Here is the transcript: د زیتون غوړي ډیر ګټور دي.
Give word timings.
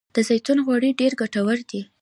د 0.15 0.17
زیتون 0.27 0.57
غوړي 0.65 0.91
ډیر 0.99 1.11
ګټور 1.21 1.57
دي. 1.69 1.81